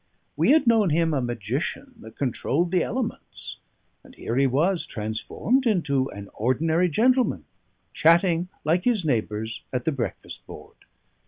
We 0.35 0.49
had 0.49 0.65
known 0.65 0.89
him 0.89 1.13
a 1.13 1.21
magician 1.21 1.93
that 1.99 2.17
controlled 2.17 2.71
the 2.71 2.81
elements; 2.81 3.57
and 4.03 4.15
here 4.15 4.35
he 4.35 4.47
was, 4.47 4.87
transformed 4.87 5.67
into 5.67 6.09
an 6.09 6.27
ordinary 6.33 6.89
gentleman, 6.89 7.45
chatting 7.93 8.49
like 8.63 8.83
his 8.83 9.05
neighbours 9.05 9.63
at 9.71 9.85
the 9.85 9.91
breakfast 9.91 10.47
board. 10.47 10.85